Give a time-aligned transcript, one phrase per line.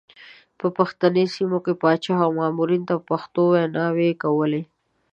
[0.59, 4.61] په پښتني سیمو کې پاچا او مامورینو ته په پښتو ویناوې کولې.